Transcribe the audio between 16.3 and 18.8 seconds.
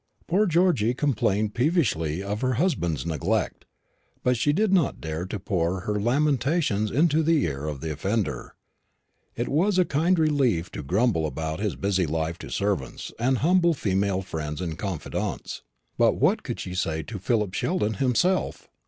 could she say to Philip Sheldon himself?